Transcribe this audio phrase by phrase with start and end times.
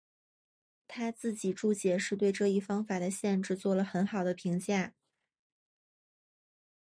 [0.87, 4.95] 他自己注解是对这一方法的限制做了很好的评价。